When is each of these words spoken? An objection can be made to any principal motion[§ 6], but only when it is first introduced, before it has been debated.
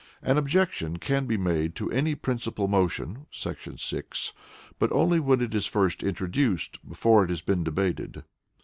An 0.23 0.39
objection 0.39 0.97
can 0.97 1.27
be 1.27 1.37
made 1.37 1.75
to 1.75 1.91
any 1.91 2.15
principal 2.15 2.67
motion[§ 2.67 3.27
6], 3.79 4.33
but 4.79 4.91
only 4.91 5.19
when 5.19 5.41
it 5.41 5.53
is 5.53 5.67
first 5.67 6.01
introduced, 6.01 6.79
before 6.89 7.23
it 7.23 7.29
has 7.29 7.43
been 7.43 7.63
debated. 7.63 8.23